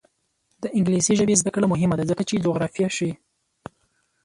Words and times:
د 0.63 0.63
انګلیسي 0.77 1.13
ژبې 1.19 1.39
زده 1.41 1.51
کړه 1.55 1.65
مهمه 1.73 1.95
ده 1.99 2.03
ځکه 2.11 2.23
چې 2.29 2.41
جغرافیه 2.45 2.89
ښيي. 2.95 3.13